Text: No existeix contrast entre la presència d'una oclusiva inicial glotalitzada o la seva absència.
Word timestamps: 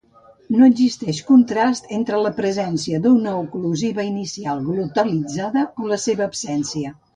No 0.59 0.61
existeix 0.69 1.19
contrast 1.27 1.91
entre 1.97 2.21
la 2.21 2.31
presència 2.39 3.01
d'una 3.05 3.35
oclusiva 3.43 4.07
inicial 4.09 4.67
glotalitzada 4.73 5.69
o 5.85 5.95
la 5.95 6.03
seva 6.09 6.29
absència. 6.33 6.99